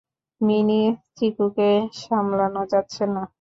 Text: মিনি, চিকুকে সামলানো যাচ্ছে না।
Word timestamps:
মিনি, 0.41 0.81
চিকুকে 1.17 1.69
সামলানো 1.99 2.61
যাচ্ছে 2.71 3.03
না। 3.13 3.23